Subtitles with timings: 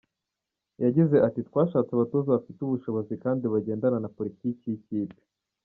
[0.83, 5.19] Yagize ati “Twashatse abatoza bafite ubushobozi kandi bagendana na politiki y’ikipe.